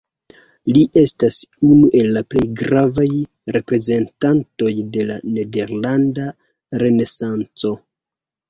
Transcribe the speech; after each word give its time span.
Li 0.75 0.81
estas 1.01 1.35
unu 1.67 1.91
el 1.99 2.09
la 2.15 2.23
plej 2.33 2.45
gravaj 2.61 3.07
reprezentantoj 3.57 4.73
de 4.97 5.07
la 5.11 5.21
nederlanda 5.37 6.27
renesanco. 6.85 7.77